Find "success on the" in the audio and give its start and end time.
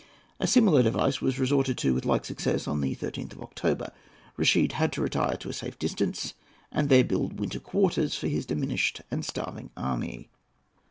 2.25-2.95